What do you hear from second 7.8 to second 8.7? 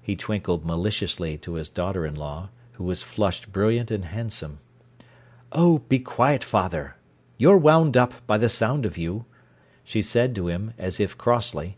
up, by the